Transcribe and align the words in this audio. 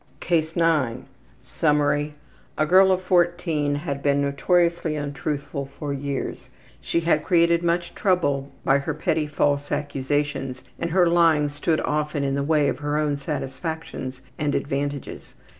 CASE 0.19 0.55
9 0.55 1.05
Summary: 1.43 2.15
A 2.57 2.65
girl 2.65 2.91
of 2.91 3.03
14 3.03 3.75
had 3.75 4.01
been 4.01 4.19
notoriously 4.19 4.95
untruthful 4.95 5.67
for 5.67 5.93
years. 5.93 6.49
She 6.79 7.01
had 7.01 7.23
created 7.23 7.61
much 7.61 7.93
trouble 7.93 8.51
by 8.65 8.79
her 8.79 8.95
petty 8.95 9.27
false 9.27 9.71
accusations, 9.71 10.63
and 10.79 10.89
her 10.89 11.07
lying 11.07 11.49
stood 11.49 11.81
often 11.81 12.23
in 12.23 12.33
the 12.33 12.41
way 12.41 12.67
of 12.67 12.79
her 12.79 12.97
own 12.97 13.15
satisfactions 13.17 14.21
and 14.39 14.55
advantages. 14.55 15.35